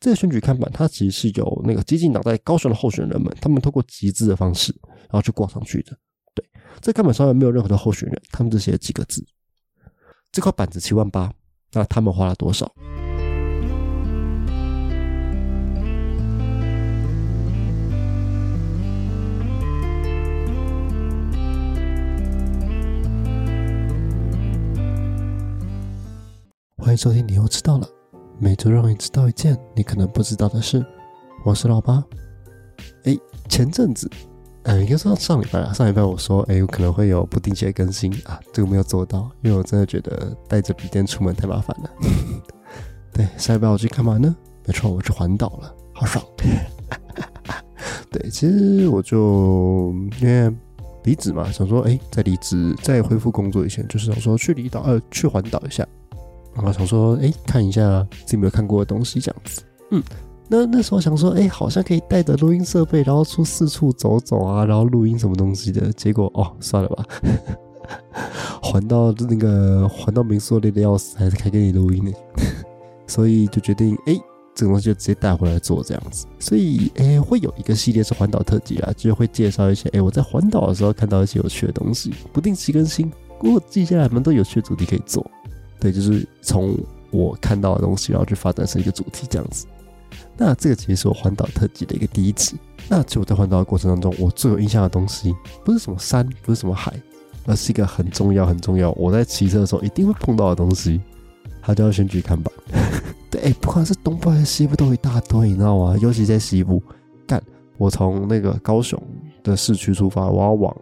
[0.00, 5.96] 这个选举看板，它其实是由那个激进党在高雄的候选人们，他们通过集资的方式，然后去挂上去的。
[6.34, 6.44] 对，
[6.80, 9.26] 这看板上面没有任何的候选人，他们只写了几个字。
[10.30, 11.32] 这块板子七万八，
[11.72, 12.72] 那他们花了多少？
[26.76, 27.97] 欢迎收听，你又知道了。
[28.40, 30.84] 每周让你知道一件你可能不知道的事。
[31.44, 32.04] 我是老八。
[33.02, 33.16] 哎，
[33.48, 34.08] 前阵子，
[34.62, 41.90] 嗯，应该说上礼拜啊，上礼拜我说，哎，有可能会有不定期的更新啊，这个没有做到，因为我真的觉得带着笔电出门太麻烦了。
[43.12, 44.34] 对，上礼拜我去干嘛呢？
[44.66, 46.24] 没错，我去环岛了，好爽。
[48.12, 50.54] 对，其实我就因为
[51.02, 55.84] 离职嘛，想说，哎，在离职在恢复工作以前，就是想说去离岛，呃，去环岛一下。
[56.58, 59.62] 然后想说，哎，看一下自己没有看过的东西，这样子。
[59.90, 60.02] 嗯，
[60.48, 65.92] 那那时候想说，哎，好像可以带着录音设备，然后出四处走走啊，然后录音什么东西的。
[65.92, 67.04] 结果，哦，算了吧，
[68.62, 72.12] 还到那个还到民宿累的要死，还是开给你录音呢。
[73.06, 74.14] 所以就决定，哎，
[74.54, 76.26] 这个东西就直接带回来做这样子。
[76.38, 83.10] 所以，哎，会有一个系列是环岛特辑啊，就是会介绍一些，哎，我在环岛的时候看到一些有趣的东西，不定期更新。
[83.38, 85.24] 不过接下来蛮多有趣的主题可以做。
[85.80, 86.76] 对，就是从
[87.10, 89.66] 我看到的东西，然后去发展成一个主题这样子。
[90.36, 92.56] 那这个其实是我环岛特辑的一个第一集。
[92.88, 95.34] 那其实我在环岛的过程当中，我最有印象的东西，
[95.64, 96.92] 不是什么山，不是什么海，
[97.44, 101.00] 而是一个很重要、很重要，我在骑车的时候一定会碰到的东西，
[101.60, 102.52] 它叫选举看板。
[103.30, 105.96] 对，不管是东部还是西部，都一大堆，你知道吗？
[106.00, 106.82] 尤其在西部，
[107.26, 107.42] 干，
[107.76, 109.00] 我从那个高雄
[109.42, 110.76] 的市区出发，我要往。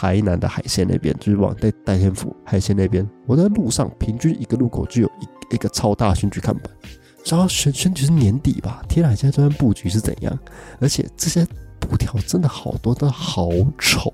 [0.00, 6.64] 台南的海鲜那边，就是往在代天府海鲜那边，我在路上平均一个路口就有一一个超大选举看板。
[7.26, 8.82] 然后选选举是年底吧？
[8.88, 10.38] 天哪，现在这边布局是怎样？
[10.80, 11.46] 而且这些
[11.78, 14.10] 布条真的好多，都好丑。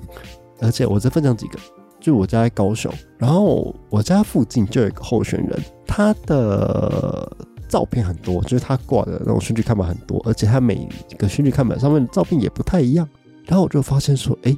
[0.60, 1.58] 而且我再分享几个，
[1.98, 7.34] 就我家在高雄，然后我家附近就有一个候选人，他的
[7.66, 10.86] 照片很多，就是他挂的那种选举看板很多，而且他每
[11.16, 13.08] 个选举看板上面的照片也不太一样。
[13.46, 14.54] 然后我就发现说，哎。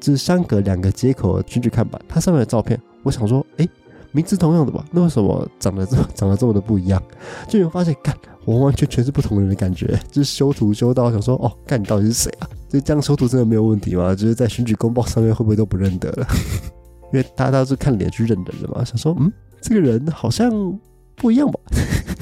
[0.00, 3.68] 是相隔两个接口的选举看板，它上面的照片，我想说，哎，
[4.12, 4.84] 名字同样的吧？
[4.90, 7.02] 那为什么长得这么长得这么的不一样？
[7.48, 8.14] 就有发现，干，
[8.46, 9.98] 完完全全是不同人的感觉。
[10.10, 12.48] 就是修图修到想说，哦，干你到底是谁啊？
[12.68, 14.14] 就这样修图真的没有问题吗？
[14.14, 16.26] 就是在选举公报上面会不会都不认得了？
[17.12, 18.84] 因为大家都是看脸去认人的嘛。
[18.84, 20.50] 想说，嗯，这个人好像
[21.16, 21.60] 不一样吧？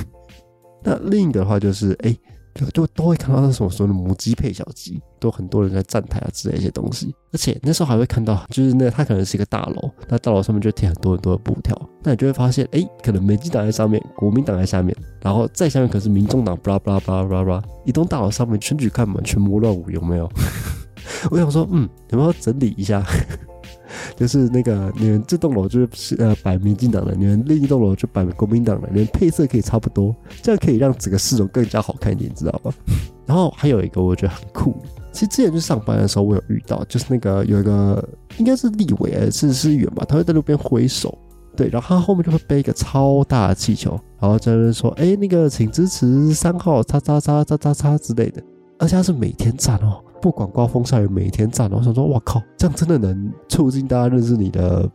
[0.85, 2.17] 那另一个的话就是，哎。
[2.55, 20.31] 就就都会看到那什么说的母鸡配小鸡，都很多人在站台啊之类一些东西，而且那时候还会看到，就是那它可能是一个大楼，那大楼上面就贴很多很多的布条，那你就会发现，哎，可能美籍党在上面，国民党在下面，然后再下面可是民众党，巴拉巴拉巴拉巴拉，一栋大楼上面选举看板全部乱舞，有没有？
[21.31, 23.05] 我想说，嗯，有没有整理一下？
[24.17, 32.73] 就是那个你们这栋楼就是呃摆民进党的，你们另一栋楼就摆国民党的，连配色可以差不多，这样可以让整个市容更加好看一点，知道吗？
[33.27, 34.75] 然后还有一个我觉得很酷，
[35.13, 38.07] 其实之前去上班的时候我有遇到，就是那个有一个
[38.39, 41.17] 应该是立委还是市议员吧，他会在路边挥手，
[41.57, 48.43] 对，然后他后面就会背一个超大的气球，然后在那边说，哎，那个请支持三号叉叉叉叉叉叉之类的，
[48.79, 50.03] 而且他是每天站哦。
[50.23, 51.69] 不管刮风下雨，每天站。
[51.73, 54.89] 我想说，哇靠，这样真的能促进大家认识你的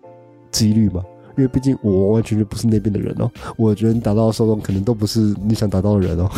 [0.49, 1.03] 几率吗？
[1.37, 3.29] 因为毕竟我完完全全不是那边的人哦。
[3.57, 6.29] 我觉得你达到的受众可能都不是你想达到的人哦。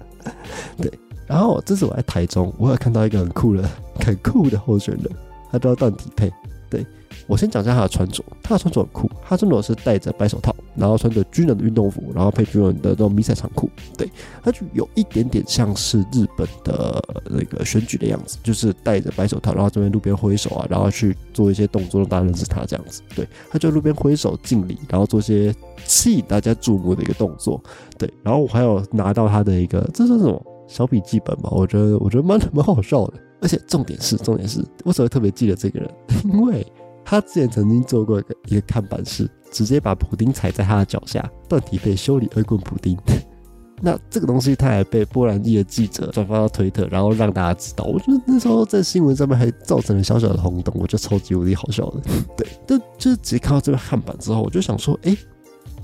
[0.76, 0.92] 对，
[1.26, 3.66] 然后这次我在台中，我有看到一个很酷的、
[4.04, 5.10] 很酷的候选人，
[5.50, 6.30] 他叫段体配。
[6.70, 6.86] 对。
[7.28, 13.68] 我先讲一下他的穿着，他的穿着很酷，他穿着是戴着白手套，然后穿着军人的运动服，然后配军人的那种迷彩长裤，
[13.98, 14.08] 对，
[14.44, 25.52] 他就有一点点像是日本的那个选举的样子，就是戴着白手套，然后这边路边挥手啊，然后去做一些动作让大家认识他这样子，对，他就路边挥手敬礼，然后做些
[25.84, 27.60] 吸引大家注目的一个动作，
[27.98, 30.40] 对，然后我还有拿到他的一个这是什么？
[30.68, 33.14] 小笔记本吧，我觉得我觉得蛮蛮好笑的，
[33.46, 35.88] 而且重点是重点是为什么特别记得这个人，
[36.34, 36.66] 因为。
[37.08, 42.98] 他之前曾经做过一个一个看板式直接把补丁踩在他的脚下，断体被修理二棍补丁。
[43.80, 47.84] 那这个东西他还被波兰裔的记者转发到推特，然后让大家知道。
[47.84, 52.00] 我觉得那时候在新闻上面还造成了小小的轰动，我觉得超级无敌好笑的。
[52.36, 55.16] 对，但就是直接看到这个看板之后，我就想说，哎，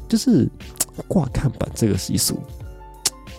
[0.08, 0.50] 就是
[1.06, 2.36] 挂看板这个习俗，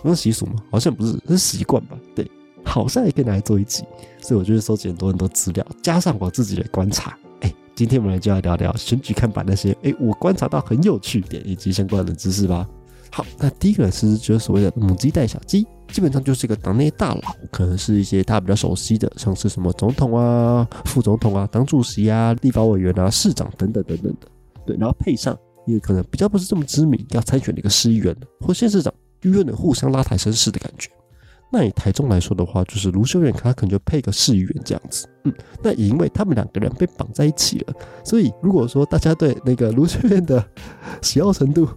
[0.02, 0.54] 那习俗吗？
[0.70, 1.98] 好像不是，是习惯吧？
[2.14, 2.26] 对，
[2.64, 3.84] 好像也可以拿来做一集。
[4.20, 7.16] 所以我就收集很多很多资料，加上我自己的观察。
[7.40, 12.68] 哎今天我们就要聊聊选举看板那些，哎，我观察到很有趣点以及相关的知识吧。
[13.10, 24.28] 好，那第一个是就是所谓的母鸡带小鸡，基本上就是一个党内大佬，可能是一些大家比较熟悉的，像是什么总统啊、副总统啊、党主席啊、立法委员啊、市长等等等等的。
[24.64, 25.36] 对，然后配上
[25.66, 30.90] 一个可能比较不是这么知名要参选的一个市议员或县市长，就有点互相拉抬声势的感觉。
[31.56, 35.06] 那以台中来说的话，就是卢秀燕，他可能就配个市议员这样子。
[35.22, 37.74] 嗯，那也因为他们两个人被绑在一起了，
[38.04, 40.44] 所以如果说大家对那个卢秀燕的
[41.00, 41.68] 喜好程度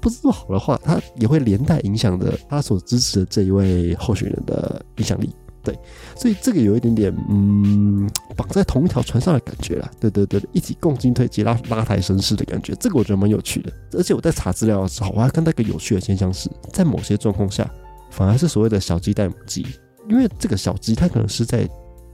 [0.00, 5.28] 不是好的话，他也会连带影响着他所支持的这一位候选人的影响力。
[5.62, 5.78] 对，
[6.16, 9.90] 所以这个有一点点嗯，绑在同一条船上的感觉啦。
[10.00, 13.70] 对对对，一起共进退，及拉拉抬身势的感觉，这个我觉得蛮有趣的。
[13.92, 17.70] 而且我在查资料的时候，我还看到一个有趣的现象是，在某些状况下。
[18.18, 19.64] 反而是所谓的小鸡带母鸡，
[20.08, 21.68] 因为这个小鸡它可能是在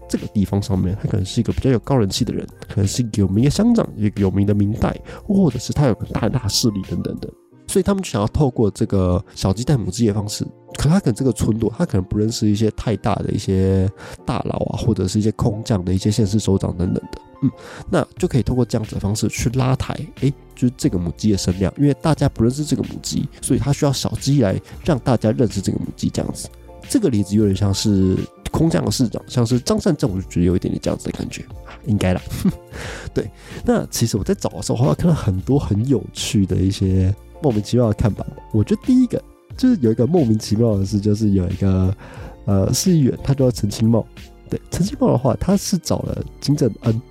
[0.07, 4.95] 这个地方上面，它可能是一个比较有高人气的人，可能是有名的乡长，一个有名的明代，
[5.27, 7.31] 或者是他有个大大势力等等的，
[7.67, 10.45] 所以他们就想要透过这个小鸡带母鸡的方式，
[10.77, 13.91] 可他可能这个村落，他可能不认识一些太大的一些
[14.27, 17.51] 大佬啊，或者是一些空降的一些县市首长等等的，嗯，
[17.91, 20.31] 那就可以透过这样子的方式去拉抬，诶。
[20.55, 26.09] 就是这个母鸡的声量，因为大家不认识这个母鸡，所以他需要小鸡来让大家认识这个母鸡。
[26.09, 26.49] 这样子，
[26.89, 28.17] 这个例子有点像是
[28.51, 31.45] 空降的市长，像是张善政，我就觉得有一点点这样子的感觉，
[31.87, 32.21] 应该啦。
[33.13, 33.31] 对，
[33.65, 38.25] 那其实我在找的时候，我看到很多很有趣的一些莫名其妙的看板。
[38.53, 39.23] 我觉得第一个
[39.57, 41.95] 就是有一个莫名其妙的事，就是有一个
[42.45, 44.07] 呃市议员，他叫陈清茂。
[44.49, 47.03] 对，陈清茂的话，他是找了金正恩。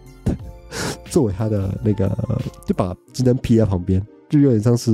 [1.09, 2.09] 作为他的那个，
[2.65, 4.91] 就把金灯披在旁边，就有点像是，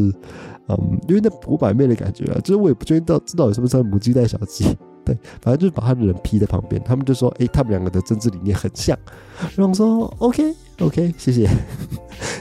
[0.68, 4.66] 嗯，因为那五百妹的感觉啊，就是我也不确定到知道有什么是母鸡带小鸡，
[5.06, 8.98] 对，反正就是把他的人披在旁边，他们就说，哎，他们两个的政治理念很像，
[9.56, 11.50] 然后说，OK OK，谢谢，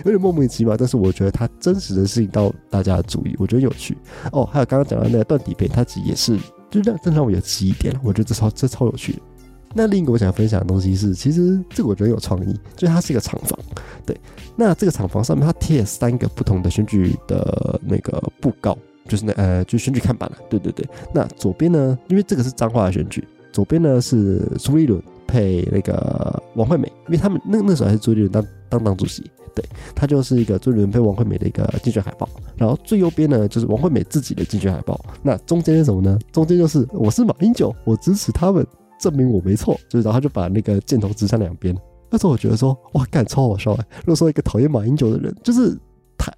[0.04, 3.96] 有点莫名其妙，但是我觉得他真实的吸引到大家的注意，我觉得有趣
[4.32, 4.44] 哦。
[4.44, 6.38] 还有刚刚讲的那个断底片，它其实也是，
[6.70, 9.18] 就让正常我有记忆点了，我觉得这超这超有趣的。
[9.74, 13.58] 那另一个我想分享的东西是，其实这个我觉得有创意，就是它是一个厂房，
[14.04, 14.18] 对。
[14.56, 18.76] 那这个厂房上面它贴了三个不同的选举的那个布告，
[19.06, 20.84] 就是那呃，就选举看板了，对对对。
[21.14, 23.22] 那左边呢，因为这个是彰化的选举，
[23.52, 29.22] 左边呢是朱立伦配那个王惠美，因为他们那那时候还是朱立伦当当党主席，
[29.54, 32.28] 对，他就是一个朱立伦配王惠美的一个竞选海报。
[32.56, 36.18] 然后最右边呢就是王惠美自己的竞选海报，那中间是什么呢？
[36.32, 38.66] 中间就是我是马英九，我支持他们。
[38.98, 41.76] 证明我没错，就是然后他就把那个箭头指向两边。
[42.10, 43.86] 那时候我觉得说，哇，干超好笑哎！
[44.00, 45.78] 如果说一个讨厌马英九的人，就是
[46.16, 46.32] 他，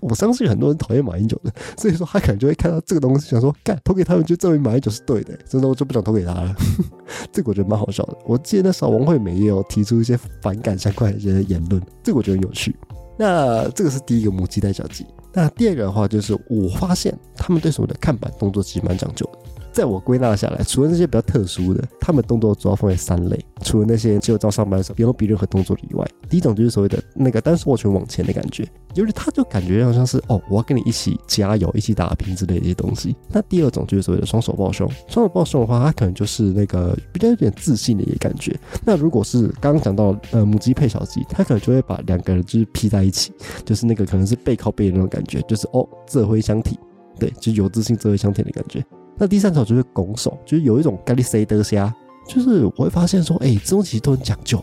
[0.00, 6.54] 我相信很多人讨厌马英九的，所以说他可能就会看到这个东西，想说，干投给他们就证明马英九是对的，真的我就不想投给他了。
[7.32, 8.16] 这个我觉得蛮好笑的。
[8.24, 12.76] 我记得那时候王惠美也有提出一些反感相关的一些言论，这个我觉得很有趣。
[13.18, 15.04] 那这个是第一个母鸡带小鸡。
[15.32, 19.38] 那第二个的话，就是我发现他们对所谓的看板动作其实蛮讲究的。
[19.76, 23.38] 在我归纳下来，除了那些比较特殊的，他们动作主要分为三类。
[23.60, 33.14] 除了那些只有在上班的时候不用比任何动作以外，第一种就是所谓的那个单手握拳往前的感觉，就是他就感觉好像是哦，我要跟你一起加油、一起打拼之类的一些东西。
[33.28, 38.58] 那第二种就是所谓的双手抱胸，双手抱胸的话，他可能就是那个比较有点自信的一个感觉。
[38.82, 43.30] 那如果是刚刚讲到呃母鸡配小鸡，他可能就会把两个人就是劈在一起，
[43.62, 46.78] 就是那个可能是背靠背的那种感觉，就是哦，这回相挺，
[47.18, 48.82] 对，就有自信这回相挺的感觉。
[49.16, 51.94] 那第三种就是拱手，就是有一种咖喱塞德虾，
[52.28, 54.62] 就是我会发现说，哎，这种其实都很讲究，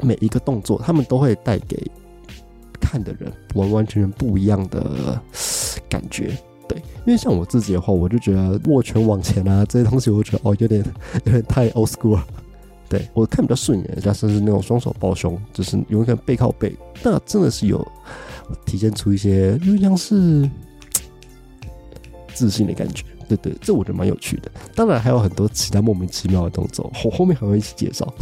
[0.00, 1.90] 每一个动作他们都会带给
[2.80, 5.20] 看的人完完全全不一样的
[5.88, 6.36] 感觉。
[6.68, 10.84] 对，因为像我自己的话，我就觉得握拳往前啊这些东西，我觉得哦有点
[11.24, 12.26] 有点太 old school 了。
[12.90, 17.86] 对我看比较顺眼，加上是那种双手抱胸，就是有一个背靠背，那真的是有
[18.64, 20.48] 体现出一些就像是
[22.34, 23.04] 自信的感觉。
[23.28, 24.50] 对对，这我觉得蛮有趣的。
[24.74, 28.12] 当然还有很多其他莫名其妙的动作，后后面还会一起介绍。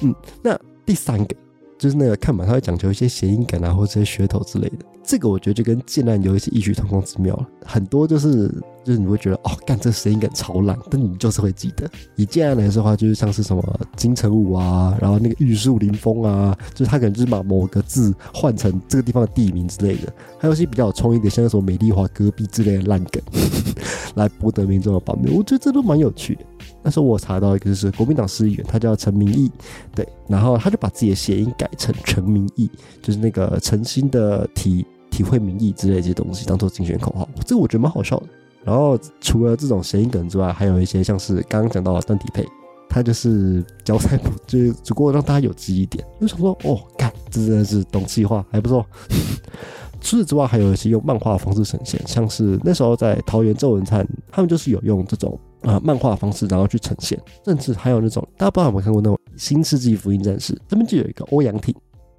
[0.00, 1.36] 嗯，那第三个
[1.78, 4.78] 就是那个看板，它会讲求一些谐音感啊，或者一些噱头之类的。
[5.06, 8.48] 这个我觉得就跟剑案有一些异曲同工之妙了，很多就是
[8.84, 11.88] 就是你会觉得哦，干这声音感超烂，但你就是会记得。
[12.16, 20.12] 以剑案来说的话，就是像是什么金城武啊，然后那个玉树临风啊，就是他可能就是把某个字换成这个地方的地名之类的。
[20.40, 23.22] 还有一些比较有创意的，像什么美丽华戈壁之类的烂梗，
[24.16, 26.42] 来博得民众的版面，我觉得这都蛮有趣的。
[26.82, 29.50] 那时候我查到一个就是国民党市议员，他叫陈明义，
[29.94, 32.68] 对，然后他就把自己的谐音改成陈明义，
[33.00, 34.84] 就是那个诚心的体。
[35.10, 38.26] 体会民意之类这些东西当做竞选口号，这个我觉得蛮好笑的。
[38.64, 42.44] 然后除了这种谐音梗之外，还有一些像是刚刚讲到的邓体配，
[42.88, 46.04] 他就是教菜谱，就是只不过让大家有记忆点。
[46.20, 48.84] 就想说，哦，干，这真的是懂计划，还不错。
[50.00, 61.74] 除此之外，还有一些用漫画方式呈现，像是那时候在桃园周文灿，他们就是有用这种啊漫画方式，然后去呈现，甚至还有那种大家不知道有没有看过那种《新世纪福音战士》，这边就有一个欧阳挺。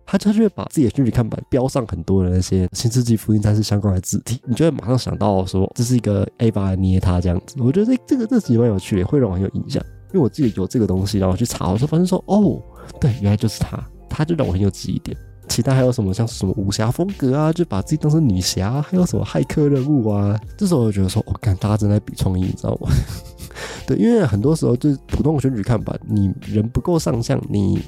[0.07, 7.57] 他就会把自己的选举看板标上很多的那些《新世纪福音战士》相关的字体，你就会马上想到说这是一个 A 八捏他这样子。
[7.59, 9.83] 我觉得这这个这其实蛮有趣的，会让我很有印象。
[10.13, 12.61] 因为我自己有这个东西，然后去查，我就发现说哦，
[13.01, 13.77] 对，原来就是他，
[14.09, 15.15] 他就让我很有记忆点。
[15.49, 22.89] 其他还有什么像什么武侠风格啊，就把自己当成女侠，还有什么骇客任务啊，这时候我就觉得说，我看大家正在比创意，你知道吗？
[23.85, 27.81] 对，因为很多时候就是普通的选举看板，你人不够上相，你。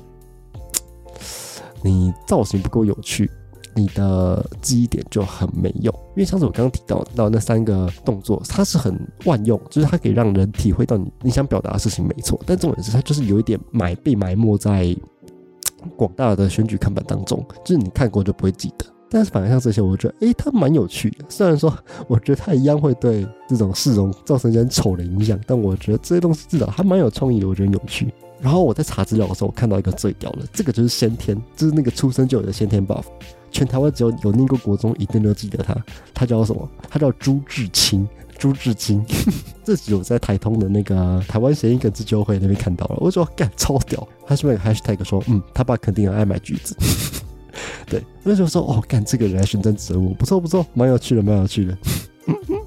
[1.82, 3.30] 你造型不够有趣，
[3.76, 5.94] 你的记忆点就很没用。
[6.16, 12.40] 因为像是我刚刚提到到那三个动作，它是很万用，就是它可以让人体会到你你想表达的事情没错。
[12.46, 14.96] 但重点是它就是有一点埋被埋没在
[15.96, 18.86] 广大的选举看板当中，就是你看过就不会记得。
[19.12, 21.26] 但是反而像这些，我觉得诶，它蛮有趣的。
[21.30, 21.74] 虽然说
[22.08, 28.14] 我觉得它一样会对这种市容造成一点丑的影响，但我觉得这些东西至少还蛮有创意的，我觉得有趣。
[28.42, 33.04] 然后我在查资料的时候，我看到一个最屌的，这个就是先天，就是那个出生就有的先天 buff，
[33.52, 35.76] 全台湾只有有念过国中，一定都记得他，
[36.14, 36.70] 他叫什么？
[36.90, 39.06] 他叫朱志清，朱志清。
[39.66, 46.76] 这集我在台通的那个台湾谐音梗自救会那边看到了，我说干超屌，他是不是 hashtag 说，嗯，他爸肯定很爱买橘子。
[47.86, 51.78] 对，那时候说，哦，干这个人来寻真植物，不错不错，蛮有趣的，蛮有趣的。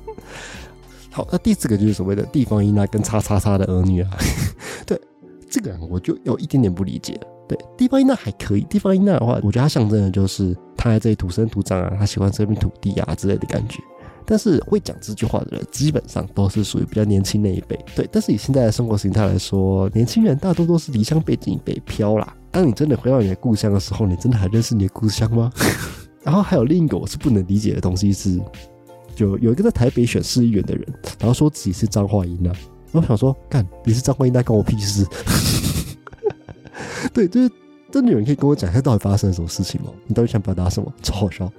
[1.11, 4.11] 好，那第四个就是所谓的地方音啊，跟叉叉叉的儿女啊，
[4.85, 5.01] 对。
[5.53, 7.21] 这个我就有一点点不理解。
[7.47, 8.63] 对，地方音那还可以。
[8.63, 13.83] 地方音那的话，我觉得它象征的就是他在这里土生土长啊，他喜欢这片土地啊之类的感觉。
[14.25, 17.79] 但是会讲这句话的人，基本上都是属于比较年轻那一辈。
[17.95, 22.35] 对，但是以现在的生活形态来说，年轻人大多都是离乡背景北漂啦。
[22.51, 25.53] 当你真的回到你的故乡的时候，你真的还认识你的故乡吗？
[26.23, 28.41] 然后还有另一个我是不能理解的东西是，
[29.15, 30.87] 就有一个在台北选市议员的人，
[31.19, 32.55] 然后说自己是彰化音啊。
[32.93, 35.07] 我想说，干你是张冠英，那关我屁事。
[37.13, 37.51] 对，就是
[37.91, 39.89] 真的有人可以跟我讲一下到底发生了什么事情吗？
[40.07, 40.93] 你到底想表达什么？
[41.03, 41.51] 超好笑。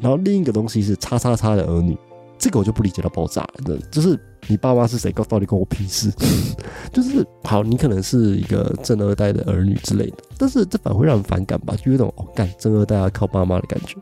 [0.00, 1.96] 然后另一个东西是叉叉叉的儿女，
[2.38, 3.78] 这个我就不理解到爆炸了。
[3.90, 5.12] 就是你爸妈是谁？
[5.12, 6.10] 到底关我屁事？
[6.92, 11.74] 就是好，你可能是一个正二代的儿女之类的，但是这反而会让人反感吧？
[11.76, 13.96] 就有种哦，干正二代要靠爸妈的感觉。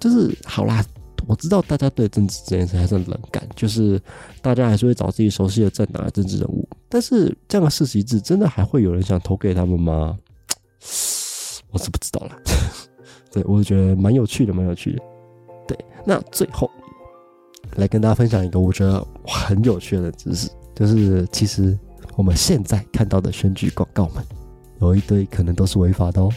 [0.00, 0.84] 就是好啦。
[1.26, 4.00] 我知道大家对政治这件事还是很冷感，就是
[4.42, 6.68] 大家还是会找自己熟悉的政党政治人物。
[6.88, 10.18] 但是这样的世袭制，真的还会有人想投给他们吗？
[11.72, 12.36] 我是不知道了。
[13.32, 15.02] 对我觉得蛮有趣的，蛮有趣的。
[15.66, 16.70] 对，那最后
[17.76, 21.76] 来跟大家分享一个我觉得很有趣的知识，就是其实
[22.16, 24.24] 我们现在看到的选举广告们，
[24.80, 26.30] 有一堆可能都是违法的哦。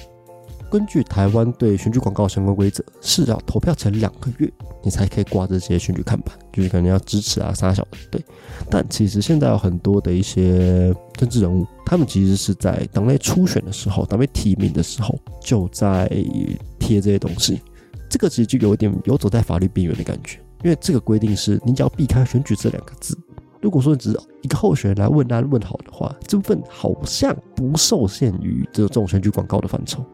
[0.69, 4.51] 根据台湾对选举广告相关规则，是要投票前两个月，
[4.83, 7.97] 你才可以挂这些选举看板，就是可能要支持啊、撒小的。
[8.11, 8.21] 对，
[8.69, 16.07] 但其实现在有很多的一些政治人物，他们其实是在党内初选的时候、党内提名的时候，就在
[16.77, 17.61] 贴这些东西。
[18.09, 23.17] 这个其实就有点游走在法律边缘的感觉，因为这个规定是你只要避开选举这两个字。
[23.61, 30.05] 如果说只是一个候选人来问安问好的话，这部分好像不受限于这种选举广告的范畴。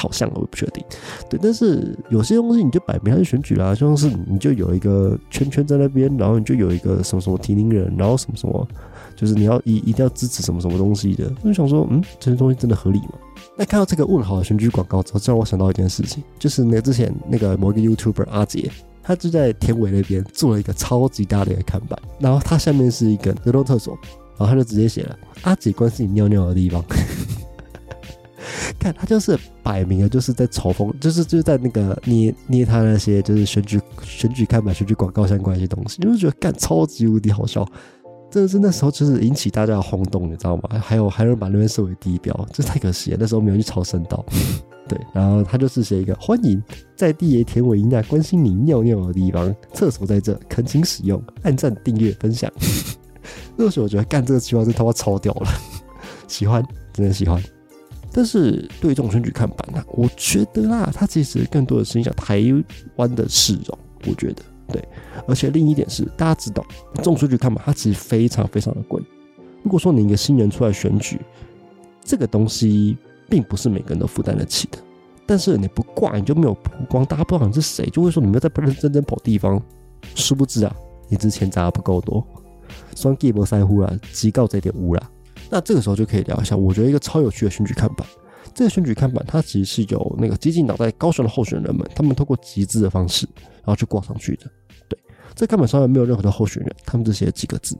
[0.00, 0.82] 好像我不确定，
[1.28, 8.66] 对，但是有些东西你就摆明它是选举啦，就像是你就有一个圈圈在那边，然后你就有一个什么什么提名人，然后什么什么，
[9.14, 13.12] 就是你要一一定要支持什么什么东西的，我就想说，嗯，这些东西真的合理吗？
[13.58, 18.70] 那看到这个问好的选举广告之后，让我想到一件事情，就是那之前那个某一个 YouTuber 阿杰，
[19.02, 23.98] 他就在田尾那边做了一个超级大的一个看板，然后他下面是一个流动厕所，
[24.38, 26.82] 然后他就直接写了阿杰关是你尿尿的地方。
[28.78, 37.66] 看他就是摆明了就是在嘲讽，就是就是在那个捏捏他那些就是选举选举看板、选举广告相关一些东西，就是觉得干超级无敌好笑，
[38.30, 40.62] 真的是那时候就是引起大家的轰动，你知道吗？
[40.80, 43.16] 还有还有人把那边设为地标，这太可惜了。
[43.20, 44.24] 那时候没有去朝圣道，
[44.88, 46.62] 对，然后他就是写一个欢迎
[46.96, 52.50] 在地爷田尾一那关心你尿尿的地方，厕所在这，恳请使用，按赞、订阅、分享。
[53.56, 55.48] 那时候我觉得干这个计划真他妈超屌了，
[56.26, 57.42] 喜欢，真的喜欢。
[58.12, 62.42] 但是对这种选举看板呢，我觉得啦，它其实更多的是影响台
[62.96, 63.78] 湾的市容。
[64.06, 64.82] 我觉得对，
[65.28, 66.64] 而且另一点是，大家知道
[66.94, 69.02] 这种选举看板，它其实非常非常的贵。
[69.62, 71.20] 如果说你一个新人出来选举，
[72.02, 72.96] 这个东西
[73.28, 74.78] 并不是每个人都负担得起的。
[75.26, 79.62] 但是你不挂，你就没有曝光，大家不知道你是谁，就会说你们在不认真真跑地方。
[80.14, 80.74] 殊不知啊，
[81.08, 82.26] 你之前砸的不够多，
[82.96, 85.10] 双 Game 塞乎了，机告这点污了。
[85.50, 88.06] 那这个时候就可以聊一下，我觉得一个超有趣的选举看板，
[88.54, 94.46] 这个选举看板它其实是由那个激进党在高雄的候选人们，他们通过集资的方式，然后去挂上去的。
[94.88, 94.98] 对，
[95.34, 97.76] 这看板上面没有任何的候选人，他们只写了几个字。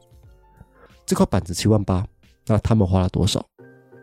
[1.07, 2.05] 这块板子七万八，
[2.47, 3.45] 那他们花了多少？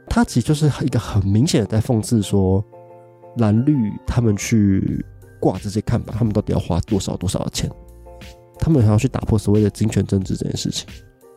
[0.09, 2.63] 它其实就是一个很明显的在讽刺说，
[3.37, 5.05] 蓝绿他们去
[5.39, 7.69] 挂这些看板，他们到底要花多少多少的钱？
[8.57, 10.87] 他们还要去打破所谓的金权政治这件事情。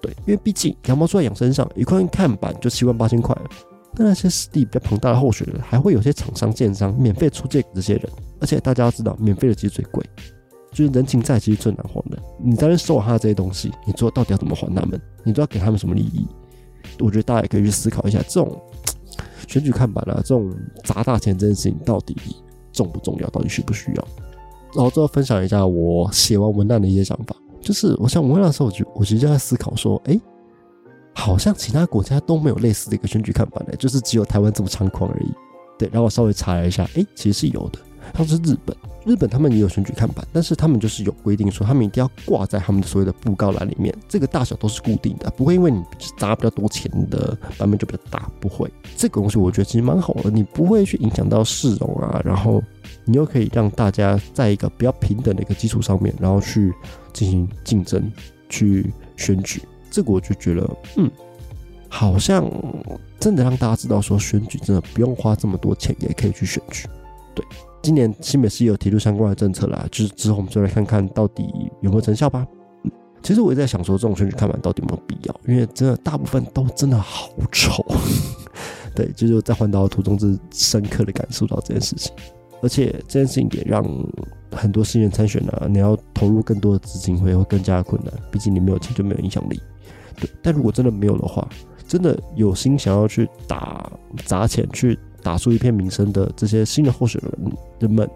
[0.01, 3.51] 对，因为毕竟羊毛出在羊身上，一块看板就七万八千块了。
[3.95, 8.09] 但那些实力比较庞大的候选人，还会有些厂商、建商免费出借给这些人。
[8.41, 10.03] 而且大家要知道，免费的其实最贵，
[10.71, 12.17] 就是人情债其实最难还的。
[12.39, 15.01] 你在那收他的这些东西，你最后到底要怎么还他们？
[15.25, 16.27] 你都要给他们什么利益？
[17.01, 18.59] 我觉得大家也可以去思考一下，这种
[19.49, 20.51] 选举看板啊，这种
[20.85, 22.17] 砸大钱这件事情到底
[22.73, 23.29] 重不重要？
[23.31, 24.09] 到底需不需要？
[24.77, 27.35] 然后最后分享一下我写完文案的一些想法。
[27.61, 30.19] 就是我想文案的时候，我就我其实就在思考说，哎，
[31.15, 35.31] 好像其他国家都没有类似的一个选举看板的，就是只有台湾这么猖狂而已。
[35.79, 37.79] 对，然后我稍微查了一下，哎，其实是有的，
[38.17, 38.77] 像是日本，
[39.07, 45.83] 日本他们也有选举看板，但是他们就是有规定说，他们一定要挂在他们的所有的布告栏里面，这个大小都是固定的，不会因为你
[46.19, 48.71] 砸比较多钱的版本就比较大，不会。
[48.97, 52.63] 这个东西我觉得其实蛮好的，你不会去影响到市容啊，然后。
[53.11, 56.73] 你又可以让大家在一个比较平等的一个基础上面，然后去
[57.13, 58.11] 进行竞争、
[58.49, 61.11] 去选举，这个我就觉得，嗯，
[61.89, 62.49] 好像
[63.19, 66.87] 真的让大家知道说，选举真的不用花这么多钱也可以去选举。
[67.35, 67.45] 对，
[67.83, 71.43] 今年新北市有提出相关的政策啦，就是之后我们就来看看到底
[71.81, 72.47] 有没有成效吧。
[72.85, 72.93] 嗯，
[73.25, 75.41] 其实我也在想说，这种选举看板到底有没有必要？
[75.49, 77.85] 因为真的大部分都真的好丑。
[78.95, 82.13] 对，就是在环岛途中，是深刻的感受到这件事情。
[82.63, 83.85] 而且这件事情也让
[84.53, 89.61] 很多新人参选呢，你要投入更多的资金会会更加困难，毕竟你没有钱就没有影响力。
[90.19, 91.49] 对，但如果真的没有的话，
[91.89, 93.91] 真的有心想要去打
[94.27, 98.09] 砸钱去打出一片名声的这些新的候选人人们，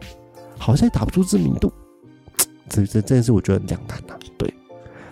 [0.58, 1.72] 好像也打不出知名度。
[2.68, 4.14] 这这这件事我觉得两难呐。
[4.36, 4.52] 对，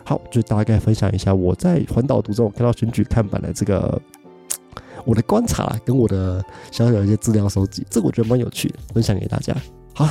[0.05, 4.01] 好，就大概分享一下我在环岛途中看到选举看板的这个。
[5.05, 9.55] 我的观察跟我的小小的一些资料收集，这个我觉得蛮有趣的，分享给大家。
[9.95, 10.09] 好，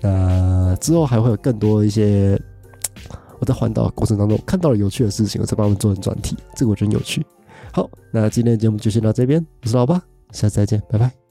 [0.00, 2.40] 那之后还会有更多一些
[3.40, 7.24] 我在环岛过程当中看到了有趣的事情，我再帮他们做成专题，这个我觉得有趣。
[7.72, 9.94] 好，那今天的节目就先到这边，我是老八，
[10.32, 11.21] 下次再见，拜拜。